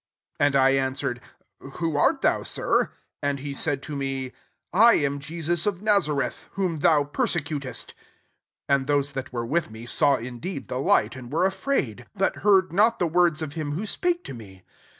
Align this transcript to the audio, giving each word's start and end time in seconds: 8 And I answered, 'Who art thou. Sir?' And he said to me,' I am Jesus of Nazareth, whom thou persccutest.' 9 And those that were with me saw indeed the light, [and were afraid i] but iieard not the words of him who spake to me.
8 0.39 0.45
And 0.45 0.55
I 0.55 0.69
answered, 0.71 1.21
'Who 1.59 1.95
art 1.95 2.21
thou. 2.21 2.41
Sir?' 2.41 2.91
And 3.21 3.37
he 3.37 3.53
said 3.53 3.83
to 3.83 3.95
me,' 3.95 4.31
I 4.89 4.93
am 4.95 5.19
Jesus 5.19 5.67
of 5.67 5.83
Nazareth, 5.83 6.49
whom 6.53 6.79
thou 6.79 7.03
persccutest.' 7.03 7.93
9 8.67 8.79
And 8.79 8.87
those 8.87 9.11
that 9.11 9.31
were 9.31 9.45
with 9.45 9.69
me 9.69 9.85
saw 9.85 10.15
indeed 10.15 10.69
the 10.69 10.79
light, 10.79 11.15
[and 11.15 11.31
were 11.31 11.45
afraid 11.45 12.01
i] 12.01 12.05
but 12.15 12.37
iieard 12.37 12.71
not 12.71 12.97
the 12.97 13.05
words 13.05 13.43
of 13.43 13.53
him 13.53 13.73
who 13.73 13.85
spake 13.85 14.23
to 14.23 14.33
me. 14.33 14.63